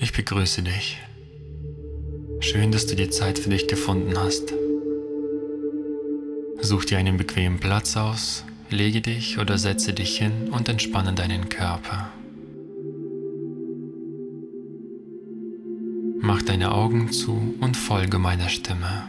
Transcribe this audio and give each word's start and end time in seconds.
Ich 0.00 0.12
begrüße 0.12 0.62
dich. 0.62 0.96
Schön, 2.38 2.70
dass 2.70 2.86
du 2.86 2.94
die 2.94 3.10
Zeit 3.10 3.36
für 3.36 3.50
dich 3.50 3.66
gefunden 3.66 4.16
hast. 4.16 4.54
Such 6.60 6.84
dir 6.84 6.98
einen 6.98 7.16
bequemen 7.16 7.58
Platz 7.58 7.96
aus, 7.96 8.44
lege 8.70 9.00
dich 9.00 9.38
oder 9.38 9.58
setze 9.58 9.92
dich 9.92 10.16
hin 10.16 10.50
und 10.52 10.68
entspanne 10.68 11.14
deinen 11.14 11.48
Körper. 11.48 12.12
Mach 16.20 16.42
deine 16.42 16.72
Augen 16.72 17.10
zu 17.10 17.56
und 17.60 17.76
folge 17.76 18.20
meiner 18.20 18.48
Stimme. 18.48 19.04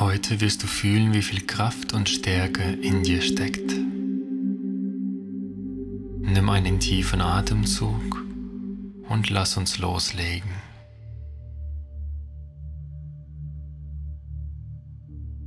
Heute 0.00 0.40
wirst 0.40 0.64
du 0.64 0.66
fühlen, 0.66 1.14
wie 1.14 1.22
viel 1.22 1.42
Kraft 1.42 1.92
und 1.92 2.08
Stärke 2.08 2.64
in 2.82 3.04
dir 3.04 3.22
steckt. 3.22 3.72
Nimm 6.34 6.48
einen 6.48 6.80
tiefen 6.80 7.20
Atemzug 7.20 8.20
und 9.08 9.30
lass 9.30 9.56
uns 9.56 9.78
loslegen. 9.78 10.50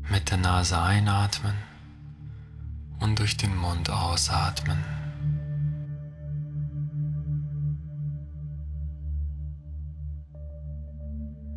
Mit 0.09 0.31
der 0.31 0.37
Nase 0.37 0.81
einatmen 0.81 1.55
und 3.01 3.19
durch 3.19 3.35
den 3.35 3.53
Mund 3.57 3.89
ausatmen. 3.89 4.77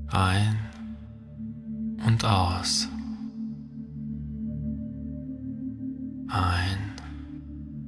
Ein 0.09 0.59
und 2.05 2.25
aus. 2.25 2.89
Ein 6.27 6.97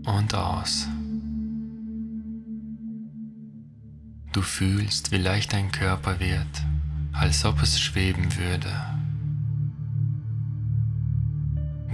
und 0.07 0.33
aus. 0.37 0.87
Du 4.33 4.41
fühlst, 4.41 5.13
wie 5.13 5.19
leicht 5.19 5.53
dein 5.53 5.71
Körper 5.71 6.19
wird, 6.19 6.65
als 7.13 7.45
ob 7.45 7.61
es 7.63 7.79
schweben 7.79 8.35
würde. 8.37 8.73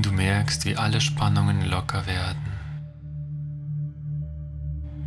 Du 0.01 0.13
merkst, 0.13 0.65
wie 0.65 0.77
alle 0.77 1.01
Spannungen 1.01 1.69
locker 1.69 2.07
werden. 2.07 2.49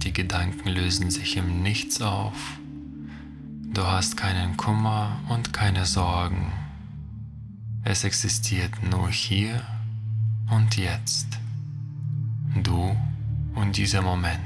Die 0.04 0.12
Gedanken 0.12 0.68
lösen 0.68 1.10
sich 1.10 1.38
im 1.38 1.64
Nichts 1.64 2.02
auf. 2.02 2.36
Du 3.74 3.84
hast 3.84 4.18
keinen 4.18 4.58
Kummer 4.58 5.18
und 5.30 5.54
keine 5.54 5.86
Sorgen. 5.86 6.52
Es 7.86 8.04
existiert 8.04 8.84
nur 8.84 9.10
hier 9.10 9.62
und 10.50 10.76
jetzt. 10.76 11.40
Du 12.62 12.94
und 13.56 13.78
dieser 13.78 14.02
Moment. 14.02 14.42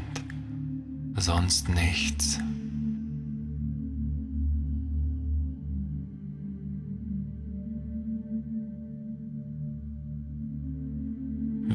Sonst 1.15 1.69
nichts. 1.69 2.39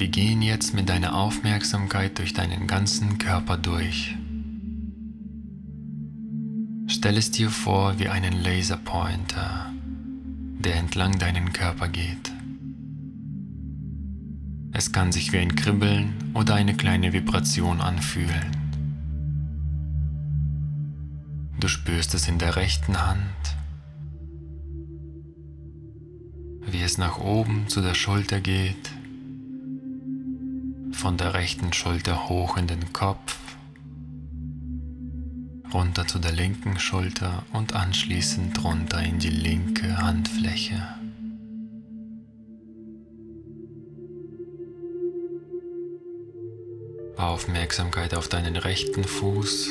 Wir 0.00 0.08
gehen 0.08 0.40
jetzt 0.40 0.72
mit 0.72 0.88
deiner 0.88 1.14
Aufmerksamkeit 1.14 2.18
durch 2.18 2.32
deinen 2.32 2.66
ganzen 2.66 3.18
Körper 3.18 3.58
durch. 3.58 4.16
Stell 6.86 7.18
es 7.18 7.30
dir 7.32 7.50
vor 7.50 7.98
wie 7.98 8.08
einen 8.08 8.42
Laserpointer, 8.42 9.70
der 10.58 10.76
entlang 10.76 11.18
deinen 11.18 11.52
Körper 11.52 11.88
geht. 11.88 12.32
Es 14.72 14.90
kann 14.90 15.12
sich 15.12 15.34
wie 15.34 15.38
ein 15.38 15.54
Kribbeln 15.54 16.14
oder 16.32 16.54
eine 16.54 16.74
kleine 16.74 17.12
Vibration 17.12 17.82
anfühlen. 17.82 18.56
Du 21.60 21.68
spürst 21.68 22.14
es 22.14 22.26
in 22.26 22.38
der 22.38 22.56
rechten 22.56 23.06
Hand, 23.06 23.20
wie 26.70 26.80
es 26.80 26.96
nach 26.96 27.18
oben 27.18 27.68
zu 27.68 27.82
der 27.82 27.92
Schulter 27.92 28.40
geht 28.40 28.92
von 31.00 31.16
der 31.16 31.32
rechten 31.32 31.72
Schulter 31.72 32.28
hoch 32.28 32.58
in 32.58 32.66
den 32.66 32.92
Kopf, 32.92 33.38
runter 35.72 36.06
zu 36.06 36.18
der 36.18 36.32
linken 36.32 36.78
Schulter 36.78 37.42
und 37.54 37.74
anschließend 37.74 38.62
runter 38.62 39.02
in 39.02 39.18
die 39.18 39.30
linke 39.30 39.96
Handfläche. 39.96 40.86
Aufmerksamkeit 47.16 48.14
auf 48.14 48.28
deinen 48.28 48.56
rechten 48.56 49.04
Fuß, 49.04 49.70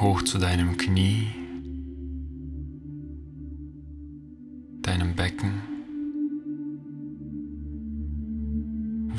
hoch 0.00 0.22
zu 0.22 0.38
deinem 0.38 0.76
Knie, 0.76 1.37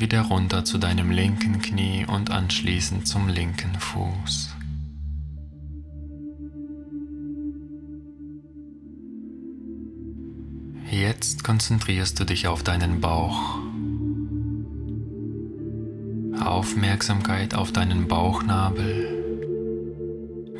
wieder 0.00 0.22
runter 0.22 0.64
zu 0.64 0.78
deinem 0.78 1.10
linken 1.10 1.60
Knie 1.60 2.06
und 2.06 2.30
anschließend 2.30 3.06
zum 3.06 3.28
linken 3.28 3.74
Fuß. 3.78 4.56
Jetzt 10.90 11.44
konzentrierst 11.44 12.18
du 12.18 12.24
dich 12.24 12.48
auf 12.48 12.62
deinen 12.62 13.00
Bauch. 13.00 13.58
Aufmerksamkeit 16.40 17.54
auf 17.54 17.70
deinen 17.70 18.08
Bauchnabel. 18.08 19.20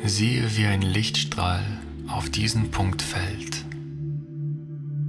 Siehe, 0.05 0.55
wie 0.55 0.67
ein 0.67 0.81
Lichtstrahl 0.81 1.63
auf 2.07 2.29
diesen 2.29 2.71
Punkt 2.71 3.01
fällt. 3.01 3.65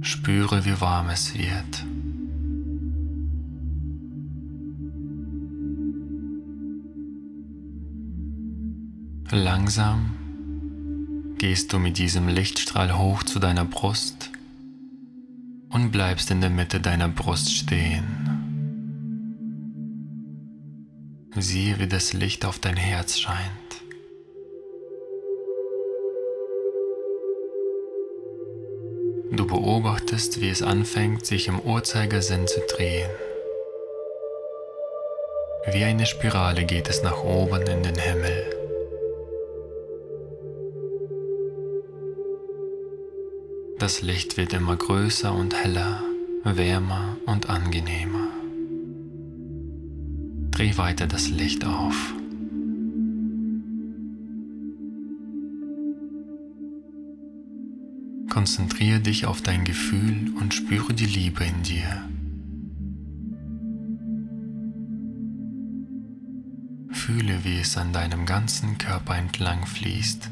Spüre, 0.01 0.65
wie 0.65 0.81
warm 0.81 1.09
es 1.09 1.37
wird. 1.37 1.85
Langsam 9.35 10.11
gehst 11.39 11.73
du 11.73 11.79
mit 11.79 11.97
diesem 11.97 12.27
Lichtstrahl 12.27 12.99
hoch 12.99 13.23
zu 13.23 13.39
deiner 13.39 13.65
Brust 13.65 14.29
und 15.71 15.89
bleibst 15.89 16.29
in 16.29 16.39
der 16.39 16.51
Mitte 16.51 16.79
deiner 16.79 17.09
Brust 17.09 17.51
stehen. 17.51 18.05
Siehe, 21.35 21.79
wie 21.79 21.87
das 21.87 22.13
Licht 22.13 22.45
auf 22.45 22.59
dein 22.59 22.77
Herz 22.77 23.17
scheint. 23.17 23.39
Du 29.31 29.47
beobachtest, 29.47 30.41
wie 30.41 30.49
es 30.49 30.61
anfängt, 30.61 31.25
sich 31.25 31.47
im 31.47 31.59
Uhrzeigersinn 31.59 32.45
zu 32.45 32.59
drehen. 32.69 33.09
Wie 35.71 35.83
eine 35.83 36.05
Spirale 36.05 36.65
geht 36.65 36.87
es 36.87 37.01
nach 37.01 37.23
oben 37.23 37.63
in 37.63 37.81
den 37.81 37.95
Himmel. 37.95 38.52
Das 43.83 44.01
Licht 44.01 44.37
wird 44.37 44.53
immer 44.53 44.77
größer 44.77 45.35
und 45.35 45.53
heller, 45.61 46.01
wärmer 46.45 47.17
und 47.25 47.49
angenehmer. 47.49 48.29
Dreh 50.51 50.77
weiter 50.77 51.05
das 51.05 51.27
Licht 51.27 51.65
auf. 51.65 52.13
Konzentriere 58.29 59.01
dich 59.01 59.25
auf 59.25 59.41
dein 59.41 59.65
Gefühl 59.65 60.31
und 60.39 60.53
spüre 60.53 60.93
die 60.93 61.05
Liebe 61.05 61.43
in 61.43 61.63
dir. 61.63 62.09
Fühle, 66.89 67.43
wie 67.43 67.59
es 67.59 67.75
an 67.75 67.91
deinem 67.91 68.25
ganzen 68.25 68.77
Körper 68.77 69.17
entlang 69.17 69.65
fließt 69.65 70.29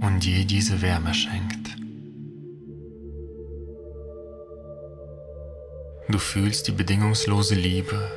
und 0.00 0.22
dir 0.22 0.44
diese 0.44 0.82
Wärme 0.82 1.14
schenkt. 1.14 1.83
Du 6.08 6.18
fühlst 6.18 6.68
die 6.68 6.72
bedingungslose 6.72 7.54
Liebe, 7.54 8.10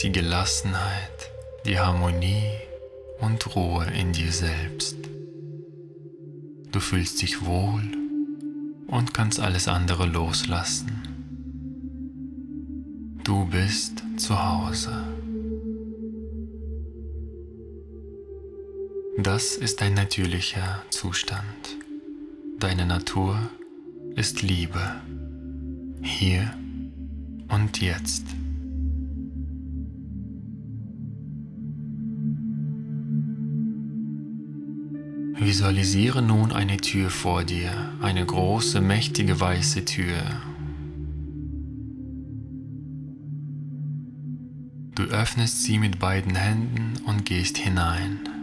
die 0.00 0.12
Gelassenheit, 0.12 1.32
die 1.66 1.78
Harmonie 1.78 2.52
und 3.20 3.56
Ruhe 3.56 3.86
in 3.86 4.12
dir 4.12 4.30
selbst. 4.30 4.96
Du 6.70 6.80
fühlst 6.80 7.20
dich 7.20 7.44
wohl 7.44 7.82
und 8.86 9.14
kannst 9.14 9.40
alles 9.40 9.66
andere 9.66 10.06
loslassen. 10.06 11.02
Du 13.24 13.46
bist 13.46 14.02
zu 14.16 14.38
Hause. 14.40 14.92
Das 19.18 19.56
ist 19.56 19.80
dein 19.80 19.94
natürlicher 19.94 20.82
Zustand. 20.90 21.76
Deine 22.60 22.86
Natur 22.86 23.50
ist 24.14 24.42
Liebe. 24.42 25.02
Hier 26.02 26.57
und 27.48 27.80
jetzt. 27.80 28.24
Visualisiere 35.40 36.20
nun 36.20 36.52
eine 36.52 36.76
Tür 36.78 37.10
vor 37.10 37.44
dir, 37.44 37.70
eine 38.02 38.24
große, 38.24 38.80
mächtige 38.80 39.40
weiße 39.40 39.84
Tür. 39.84 40.18
Du 44.94 45.04
öffnest 45.04 45.62
sie 45.62 45.78
mit 45.78 46.00
beiden 46.00 46.34
Händen 46.34 46.94
und 47.06 47.24
gehst 47.24 47.56
hinein. 47.56 48.37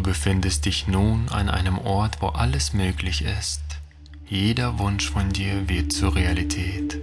Du 0.00 0.04
befindest 0.04 0.64
dich 0.64 0.88
nun 0.88 1.28
an 1.28 1.50
einem 1.50 1.76
Ort, 1.76 2.22
wo 2.22 2.28
alles 2.28 2.72
möglich 2.72 3.22
ist. 3.22 3.60
Jeder 4.26 4.78
Wunsch 4.78 5.10
von 5.10 5.28
dir 5.28 5.68
wird 5.68 5.92
zur 5.92 6.16
Realität. 6.16 6.98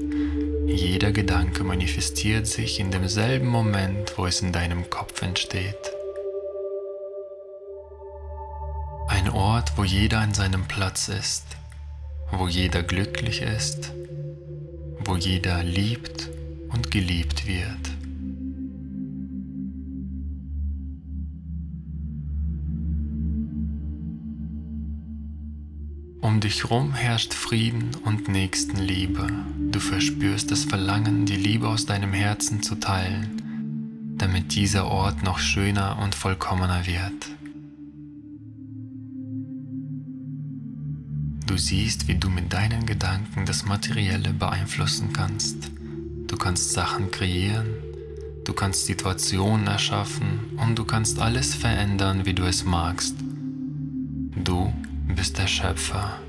Jeder 0.66 1.12
Gedanke 1.12 1.64
manifestiert 1.64 2.48
sich 2.48 2.80
in 2.80 2.90
demselben 2.90 3.50
Moment, 3.50 4.18
wo 4.18 4.26
es 4.26 4.42
in 4.42 4.52
deinem 4.52 4.90
Kopf 4.90 5.22
entsteht. 5.22 5.78
Ein 9.10 9.30
Ort, 9.30 9.78
wo 9.78 9.84
jeder 9.84 10.18
an 10.22 10.34
seinem 10.34 10.68
Platz 10.68 11.08
ist, 11.08 11.46
wo 12.32 12.48
jeder 12.48 12.82
glücklich 12.82 13.44
ist, 13.44 13.92
wo 15.06 15.16
jeder 15.16 15.62
liebt 15.62 16.30
und 16.70 16.90
geliebt 16.90 17.46
wird. 17.46 17.97
Um 26.28 26.42
dich 26.42 26.64
herum 26.64 26.94
herrscht 26.94 27.34
Frieden 27.34 27.92
und 28.04 28.28
Nächstenliebe. 28.28 29.28
Du 29.72 29.80
verspürst 29.80 30.52
das 30.52 30.66
Verlangen, 30.66 31.26
die 31.26 31.38
Liebe 31.38 31.70
aus 31.70 31.86
deinem 31.86 32.12
Herzen 32.12 32.62
zu 32.62 32.76
teilen, 32.76 34.18
damit 34.18 34.54
dieser 34.54 34.88
Ort 34.88 35.24
noch 35.24 35.40
schöner 35.40 35.98
und 36.04 36.16
vollkommener 36.16 36.86
wird. 36.86 37.32
Du 41.46 41.56
siehst, 41.56 42.10
wie 42.10 42.16
du 42.16 42.30
mit 42.30 42.52
deinen 42.52 42.86
Gedanken 42.86 43.46
das 43.46 43.64
Materielle 43.64 44.34
beeinflussen 44.34 45.14
kannst. 45.14 45.72
Du 46.28 46.36
kannst 46.36 46.74
Sachen 46.74 47.10
kreieren, 47.10 47.68
du 48.44 48.52
kannst 48.52 48.86
Situationen 48.86 49.68
erschaffen 49.68 50.58
und 50.58 50.78
du 50.78 50.84
kannst 50.84 51.20
alles 51.20 51.56
verändern, 51.56 52.26
wie 52.26 52.34
du 52.34 52.44
es 52.44 52.66
magst. 52.66 53.16
Du 54.44 54.74
bist 55.16 55.38
der 55.38 55.48
Schöpfer. 55.48 56.20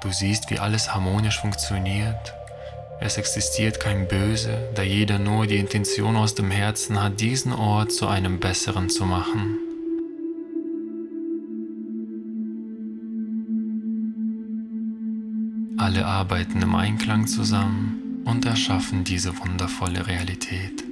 Du 0.00 0.10
siehst, 0.10 0.50
wie 0.50 0.58
alles 0.58 0.94
harmonisch 0.94 1.40
funktioniert. 1.40 2.34
Es 3.00 3.16
existiert 3.16 3.80
kein 3.80 4.08
Böse, 4.08 4.68
da 4.74 4.82
jeder 4.82 5.18
nur 5.18 5.46
die 5.46 5.58
Intention 5.58 6.16
aus 6.16 6.34
dem 6.34 6.50
Herzen 6.50 7.02
hat, 7.02 7.20
diesen 7.20 7.52
Ort 7.52 7.92
zu 7.92 8.06
einem 8.06 8.38
besseren 8.40 8.90
zu 8.90 9.06
machen. 9.06 9.58
Alle 15.78 16.06
arbeiten 16.06 16.62
im 16.62 16.74
Einklang 16.74 17.26
zusammen 17.26 18.11
und 18.24 18.44
erschaffen 18.44 19.04
diese 19.04 19.38
wundervolle 19.38 20.06
Realität. 20.06 20.84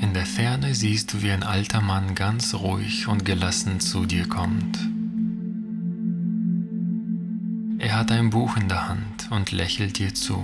In 0.00 0.12
der 0.12 0.26
Ferne 0.26 0.74
siehst 0.74 1.12
du, 1.12 1.22
wie 1.22 1.30
ein 1.30 1.42
alter 1.42 1.80
Mann 1.80 2.14
ganz 2.14 2.54
ruhig 2.54 3.08
und 3.08 3.24
gelassen 3.24 3.80
zu 3.80 4.06
dir 4.06 4.28
kommt. 4.28 4.78
Er 7.78 7.96
hat 7.98 8.10
ein 8.12 8.30
Buch 8.30 8.56
in 8.56 8.68
der 8.68 8.88
Hand 8.88 9.30
und 9.30 9.52
lächelt 9.52 9.98
dir 9.98 10.14
zu. 10.14 10.42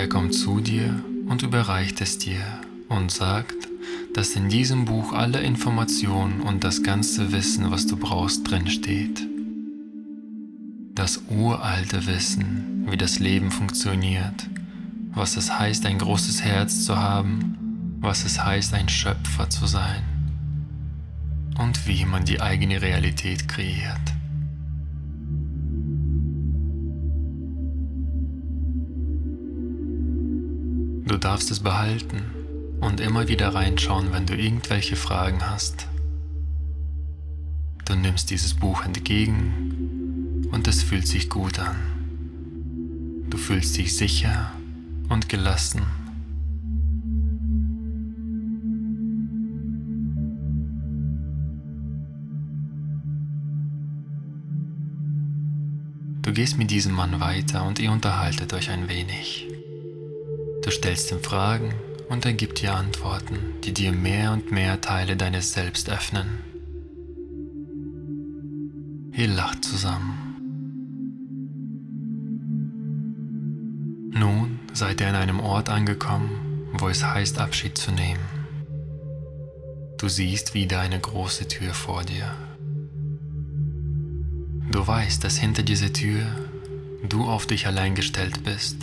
Er 0.00 0.08
kommt 0.08 0.34
zu 0.34 0.60
dir 0.60 1.04
und 1.26 1.42
überreicht 1.42 2.00
es 2.00 2.16
dir 2.16 2.40
und 2.88 3.10
sagt, 3.10 3.68
dass 4.14 4.30
in 4.30 4.48
diesem 4.48 4.86
Buch 4.86 5.12
alle 5.12 5.40
Informationen 5.40 6.40
und 6.40 6.64
das 6.64 6.82
ganze 6.82 7.32
Wissen, 7.32 7.70
was 7.70 7.86
du 7.86 7.98
brauchst, 7.98 8.50
drinsteht. 8.50 9.20
Das 10.94 11.20
uralte 11.28 12.06
Wissen, 12.06 12.86
wie 12.88 12.96
das 12.96 13.18
Leben 13.18 13.50
funktioniert, 13.50 14.48
was 15.12 15.36
es 15.36 15.58
heißt, 15.58 15.84
ein 15.84 15.98
großes 15.98 16.40
Herz 16.40 16.86
zu 16.86 16.96
haben, 16.96 17.98
was 18.00 18.24
es 18.24 18.42
heißt, 18.42 18.72
ein 18.72 18.88
Schöpfer 18.88 19.50
zu 19.50 19.66
sein 19.66 20.02
und 21.58 21.86
wie 21.86 22.06
man 22.06 22.24
die 22.24 22.40
eigene 22.40 22.80
Realität 22.80 23.48
kreiert. 23.48 24.14
Du 31.10 31.18
darfst 31.18 31.50
es 31.50 31.58
behalten 31.58 32.22
und 32.80 33.00
immer 33.00 33.26
wieder 33.26 33.52
reinschauen, 33.52 34.12
wenn 34.12 34.26
du 34.26 34.36
irgendwelche 34.36 34.94
Fragen 34.94 35.40
hast. 35.44 35.88
Du 37.84 37.96
nimmst 37.96 38.30
dieses 38.30 38.54
Buch 38.54 38.84
entgegen 38.84 40.46
und 40.52 40.68
es 40.68 40.84
fühlt 40.84 41.08
sich 41.08 41.28
gut 41.28 41.58
an. 41.58 41.74
Du 43.28 43.38
fühlst 43.38 43.76
dich 43.76 43.96
sicher 43.96 44.52
und 45.08 45.28
gelassen. 45.28 45.82
Du 56.22 56.32
gehst 56.32 56.56
mit 56.56 56.70
diesem 56.70 56.92
Mann 56.92 57.18
weiter 57.18 57.66
und 57.66 57.80
ihr 57.80 57.90
unterhaltet 57.90 58.52
euch 58.52 58.70
ein 58.70 58.88
wenig. 58.88 59.48
Du 60.70 60.76
stellst 60.76 61.10
ihm 61.10 61.20
Fragen 61.20 61.74
und 62.08 62.24
er 62.24 62.32
gibt 62.32 62.62
dir 62.62 62.74
Antworten, 62.74 63.40
die 63.64 63.74
dir 63.74 63.90
mehr 63.90 64.30
und 64.30 64.52
mehr 64.52 64.80
Teile 64.80 65.16
deines 65.16 65.52
Selbst 65.52 65.90
öffnen. 65.90 66.28
Ihr 69.12 69.26
lacht 69.26 69.64
zusammen. 69.64 70.36
Nun 74.12 74.60
seid 74.72 75.00
ihr 75.00 75.08
an 75.08 75.16
einem 75.16 75.40
Ort 75.40 75.68
angekommen, 75.68 76.68
wo 76.74 76.88
es 76.88 77.04
heißt 77.04 77.40
Abschied 77.40 77.76
zu 77.76 77.90
nehmen. 77.90 78.22
Du 79.98 80.08
siehst 80.08 80.54
wieder 80.54 80.78
eine 80.78 81.00
große 81.00 81.48
Tür 81.48 81.74
vor 81.74 82.04
dir. 82.04 82.32
Du 84.70 84.86
weißt, 84.86 85.24
dass 85.24 85.36
hinter 85.36 85.64
dieser 85.64 85.92
Tür 85.92 86.24
du 87.08 87.24
auf 87.24 87.48
dich 87.48 87.66
allein 87.66 87.96
gestellt 87.96 88.44
bist 88.44 88.76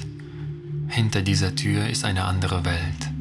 hinter 0.88 1.22
dieser 1.22 1.56
Tür 1.56 1.88
ist 1.88 2.06
eine 2.06 2.26
andere 2.26 2.66
Welt. 2.66 3.12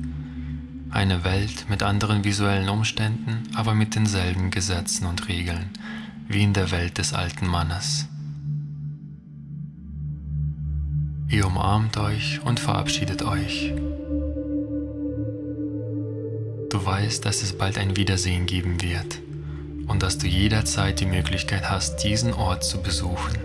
Eine 0.91 1.25
Welt 1.25 1.69
mit 1.69 1.83
anderen 1.83 2.25
visuellen 2.25 2.69
Umständen, 2.69 3.43
aber 3.55 3.75
mit 3.75 3.95
denselben 3.95 4.51
Gesetzen 4.51 5.07
und 5.07 5.29
Regeln 5.29 5.71
wie 6.29 6.43
in 6.43 6.53
der 6.53 6.71
Welt 6.71 6.99
des 6.99 7.13
alten 7.13 7.47
Mannes. 7.47 8.09
Ihr 11.29 11.47
umarmt 11.47 11.97
euch 11.97 12.41
und 12.45 12.61
verabschiedet 12.61 13.23
euch. 13.23 13.73
Du 16.71 16.85
weißt, 16.85 17.25
dass 17.25 17.43
es 17.43 17.57
bald 17.57 17.79
ein 17.79 17.97
Wiedersehen 17.97 18.47
geben 18.47 18.81
wird 18.81 19.21
und 19.87 20.03
dass 20.03 20.19
du 20.19 20.27
jederzeit 20.27 21.01
die 21.01 21.07
Möglichkeit 21.07 21.69
hast, 21.69 22.03
diesen 22.05 22.33
Ort 22.33 22.65
zu 22.65 22.83
besuchen. 22.83 23.37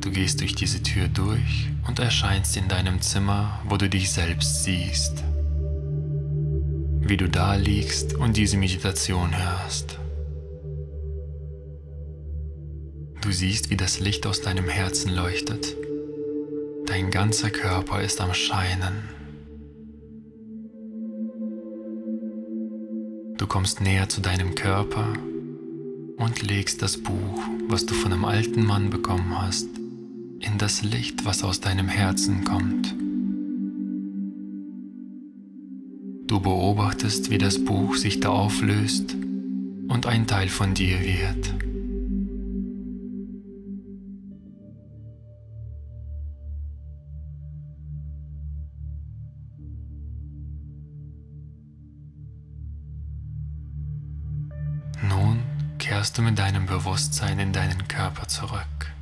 Du 0.00 0.10
gehst 0.10 0.40
durch 0.40 0.54
diese 0.54 0.82
Tür 0.82 1.08
durch 1.08 1.68
und 1.86 1.98
erscheinst 1.98 2.56
in 2.56 2.68
deinem 2.68 3.00
Zimmer, 3.00 3.60
wo 3.68 3.76
du 3.76 3.88
dich 3.88 4.10
selbst 4.10 4.62
siehst. 4.62 5.24
Wie 7.00 7.16
du 7.16 7.28
da 7.28 7.54
liegst 7.54 8.14
und 8.14 8.36
diese 8.36 8.56
Meditation 8.56 9.36
hörst. 9.36 9.98
Du 13.22 13.32
siehst, 13.32 13.70
wie 13.70 13.76
das 13.76 13.98
Licht 13.98 14.26
aus 14.26 14.40
deinem 14.40 14.68
Herzen 14.68 15.14
leuchtet. 15.14 15.74
Dein 16.86 17.10
ganzer 17.10 17.50
Körper 17.50 18.00
ist 18.00 18.20
am 18.20 18.32
Scheinen. 18.34 19.08
Du 23.36 23.46
kommst 23.46 23.80
näher 23.80 24.08
zu 24.08 24.20
deinem 24.20 24.54
Körper 24.54 25.12
und 26.16 26.42
legst 26.42 26.82
das 26.82 26.96
Buch, 26.96 27.40
was 27.68 27.86
du 27.86 27.94
von 27.94 28.12
einem 28.12 28.24
alten 28.24 28.64
Mann 28.64 28.90
bekommen 28.90 29.40
hast, 29.40 29.68
in 30.40 30.58
das 30.58 30.82
Licht, 30.82 31.24
was 31.24 31.42
aus 31.42 31.60
deinem 31.60 31.88
Herzen 31.88 32.44
kommt. 32.44 32.94
Du 36.28 36.40
beobachtest, 36.40 37.30
wie 37.30 37.38
das 37.38 37.64
Buch 37.64 37.96
sich 37.96 38.20
da 38.20 38.28
auflöst 38.28 39.14
und 39.88 40.06
ein 40.06 40.26
Teil 40.26 40.48
von 40.48 40.74
dir 40.74 41.00
wird. 41.00 41.54
Nun 55.02 55.38
kehrst 55.78 56.18
du 56.18 56.22
mit 56.22 56.38
deinem 56.38 56.66
Bewusstsein 56.66 57.38
in 57.38 57.52
deinen 57.52 57.88
Körper 57.88 58.28
zurück. 58.28 58.97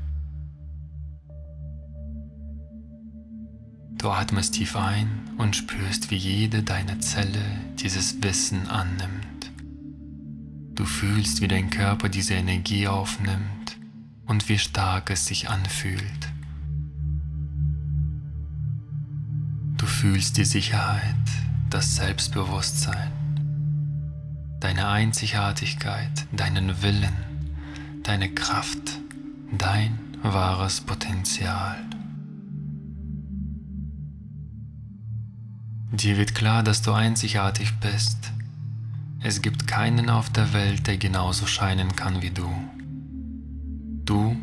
Du 4.06 4.12
atmest 4.12 4.54
tief 4.54 4.76
ein 4.76 5.08
und 5.36 5.56
spürst, 5.56 6.12
wie 6.12 6.16
jede 6.16 6.62
deine 6.62 7.00
Zelle 7.00 7.42
dieses 7.80 8.22
Wissen 8.22 8.68
annimmt. 8.68 9.50
Du 10.76 10.84
fühlst, 10.84 11.40
wie 11.40 11.48
dein 11.48 11.70
Körper 11.70 12.08
diese 12.08 12.34
Energie 12.34 12.86
aufnimmt 12.86 13.76
und 14.26 14.48
wie 14.48 14.60
stark 14.60 15.10
es 15.10 15.26
sich 15.26 15.50
anfühlt. 15.50 16.28
Du 19.76 19.86
fühlst 19.86 20.36
die 20.36 20.44
Sicherheit, 20.44 21.16
das 21.68 21.96
Selbstbewusstsein, 21.96 23.10
deine 24.60 24.86
Einzigartigkeit, 24.86 26.28
deinen 26.30 26.80
Willen, 26.80 27.16
deine 28.04 28.28
Kraft, 28.32 29.00
dein 29.50 29.98
wahres 30.22 30.80
Potenzial. 30.80 31.76
Dir 35.96 36.18
wird 36.18 36.34
klar, 36.34 36.62
dass 36.62 36.82
du 36.82 36.92
einzigartig 36.92 37.72
bist. 37.80 38.18
Es 39.22 39.40
gibt 39.40 39.66
keinen 39.66 40.10
auf 40.10 40.28
der 40.28 40.52
Welt, 40.52 40.86
der 40.86 40.98
genauso 40.98 41.46
scheinen 41.46 41.96
kann 41.96 42.20
wie 42.20 42.30
du. 42.30 42.46
Du 44.04 44.36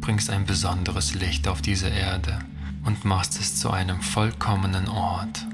bringst 0.00 0.28
ein 0.28 0.44
besonderes 0.44 1.14
Licht 1.14 1.48
auf 1.48 1.62
diese 1.62 1.88
Erde 1.88 2.38
und 2.84 3.06
machst 3.06 3.40
es 3.40 3.56
zu 3.56 3.70
einem 3.70 4.02
vollkommenen 4.02 4.88
Ort. 4.88 5.46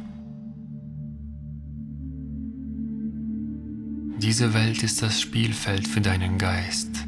Diese 4.18 4.52
Welt 4.52 4.82
ist 4.82 5.00
das 5.00 5.20
Spielfeld 5.20 5.86
für 5.86 6.00
deinen 6.00 6.38
Geist. 6.38 7.06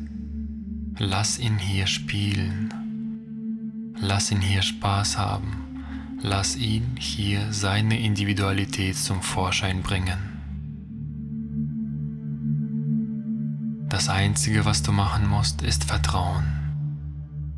Lass 0.97 1.40
ihn 1.40 1.59
hier 1.59 1.88
spielen. 1.88 2.73
Lass 4.00 4.30
ihn 4.30 4.40
hier 4.40 4.62
Spaß 4.62 5.18
haben. 5.18 5.68
Lass 6.21 6.57
ihn 6.57 6.97
hier 6.99 7.53
seine 7.53 8.01
Individualität 8.01 8.97
zum 8.97 9.23
Vorschein 9.23 9.83
bringen. 9.83 10.19
Das 13.89 14.09
Einzige, 14.09 14.65
was 14.65 14.83
du 14.83 14.91
machen 14.91 15.29
musst, 15.29 15.63
ist 15.63 15.85
Vertrauen. 15.85 16.45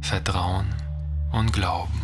Vertrauen 0.01 0.67
und 1.33 1.53
Glauben. 1.53 2.03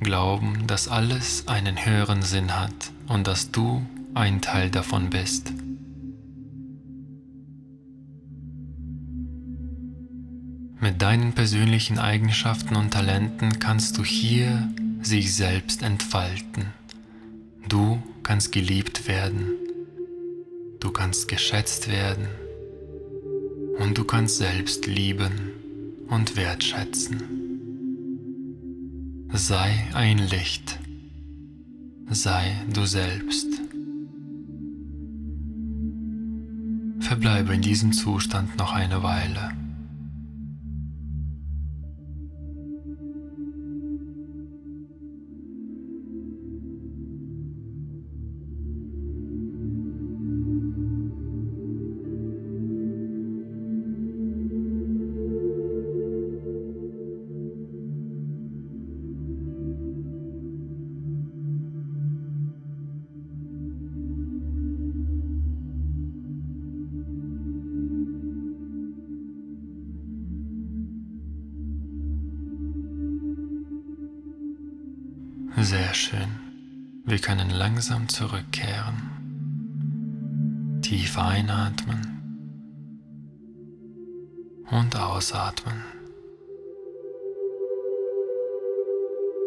Glauben, 0.00 0.66
dass 0.66 0.88
alles 0.88 1.48
einen 1.48 1.84
höheren 1.84 2.22
Sinn 2.22 2.54
hat 2.54 2.92
und 3.08 3.26
dass 3.26 3.50
du 3.50 3.82
ein 4.14 4.42
Teil 4.42 4.70
davon 4.70 5.08
bist. 5.08 5.52
Mit 10.82 11.02
deinen 11.02 11.34
persönlichen 11.34 11.98
Eigenschaften 11.98 12.74
und 12.74 12.92
Talenten 12.92 13.58
kannst 13.58 13.98
du 13.98 14.04
hier 14.04 14.72
sich 15.02 15.34
selbst 15.34 15.82
entfalten. 15.82 16.68
Du 17.68 18.02
kannst 18.22 18.50
geliebt 18.50 19.06
werden. 19.06 19.50
Du 20.80 20.90
kannst 20.90 21.28
geschätzt 21.28 21.88
werden. 21.88 22.28
Und 23.78 23.98
du 23.98 24.04
kannst 24.04 24.38
selbst 24.38 24.86
lieben 24.86 25.52
und 26.08 26.36
wertschätzen. 26.36 27.24
Sei 29.34 29.86
ein 29.92 30.16
Licht. 30.16 30.78
Sei 32.08 32.56
du 32.72 32.86
selbst. 32.86 33.48
Verbleibe 37.00 37.54
in 37.54 37.60
diesem 37.60 37.92
Zustand 37.92 38.56
noch 38.56 38.72
eine 38.72 39.02
Weile. 39.02 39.52
Sehr 75.70 75.94
schön. 75.94 77.02
Wir 77.04 77.18
können 77.20 77.48
langsam 77.48 78.08
zurückkehren. 78.08 78.96
Tief 80.82 81.16
einatmen 81.16 82.00
und 84.68 84.96
ausatmen. 84.96 85.84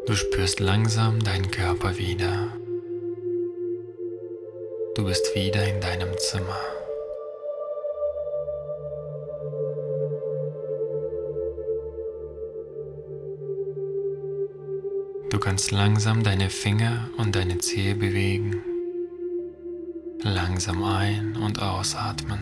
Du 0.06 0.16
spürst 0.16 0.62
langsam 0.62 1.22
deinen 1.22 1.52
Körper 1.52 1.98
wieder. 1.98 2.54
Du 4.96 5.04
bist 5.04 5.36
wieder 5.36 5.68
in 5.68 5.82
deinem 5.82 6.18
Zimmer. 6.18 6.83
Kannst 15.54 15.70
langsam 15.70 16.24
deine 16.24 16.50
Finger 16.50 17.10
und 17.18 17.36
deine 17.36 17.60
Zehe 17.60 17.94
bewegen, 17.94 18.56
langsam 20.24 20.84
ein- 20.84 21.36
und 21.36 21.62
ausatmen. 21.62 22.40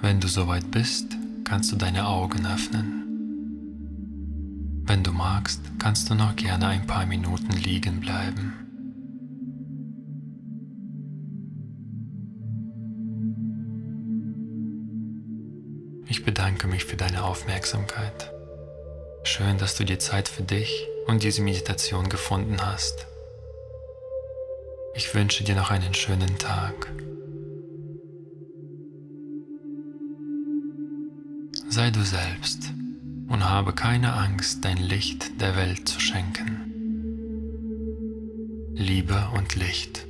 Wenn 0.00 0.18
du 0.18 0.26
soweit 0.26 0.68
bist, 0.72 1.16
kannst 1.44 1.70
du 1.70 1.76
deine 1.76 2.08
Augen 2.08 2.44
öffnen. 2.44 3.04
Wenn 4.86 5.04
du 5.04 5.12
magst, 5.12 5.60
kannst 5.78 6.10
du 6.10 6.16
noch 6.16 6.34
gerne 6.34 6.66
ein 6.66 6.84
paar 6.88 7.06
Minuten 7.06 7.52
liegen 7.52 8.00
bleiben. 8.00 8.67
Ich 16.58 16.62
bedanke 16.62 16.74
mich 16.74 16.90
für 16.90 16.96
deine 16.96 17.22
Aufmerksamkeit. 17.22 18.32
Schön, 19.22 19.58
dass 19.58 19.76
du 19.76 19.84
dir 19.84 20.00
Zeit 20.00 20.28
für 20.28 20.42
dich 20.42 20.88
und 21.06 21.22
diese 21.22 21.40
Meditation 21.40 22.08
gefunden 22.08 22.56
hast. 22.60 23.06
Ich 24.96 25.14
wünsche 25.14 25.44
dir 25.44 25.54
noch 25.54 25.70
einen 25.70 25.94
schönen 25.94 26.36
Tag. 26.36 26.74
Sei 31.70 31.92
du 31.92 32.02
selbst 32.02 32.72
und 33.28 33.48
habe 33.48 33.72
keine 33.72 34.14
Angst, 34.14 34.64
dein 34.64 34.78
Licht 34.78 35.40
der 35.40 35.54
Welt 35.54 35.88
zu 35.88 36.00
schenken. 36.00 36.72
Liebe 38.74 39.28
und 39.36 39.54
Licht. 39.54 40.07